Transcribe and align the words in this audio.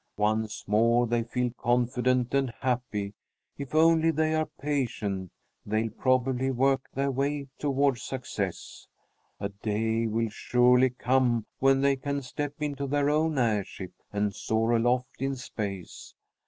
Once 0.17 0.67
more 0.67 1.05
they 1.05 1.21
feel 1.21 1.51
confident 1.59 2.33
and 2.33 2.51
happy. 2.61 3.13
If 3.59 3.75
only 3.75 4.09
they 4.09 4.33
are 4.33 4.49
patient, 4.59 5.29
they'll 5.63 5.91
probably 5.91 6.49
work 6.49 6.89
their 6.95 7.11
way 7.11 7.49
toward 7.59 7.99
success. 7.99 8.87
A 9.39 9.49
day 9.49 10.07
will 10.07 10.29
surely 10.31 10.89
come 10.89 11.45
when 11.59 11.81
they 11.81 11.97
can 11.97 12.23
step 12.23 12.55
into 12.59 12.87
their 12.87 13.11
own 13.11 13.37
airship 13.37 13.93
and 14.11 14.33
soar 14.33 14.71
aloft 14.71 15.21
in 15.21 15.35
space. 15.35 16.15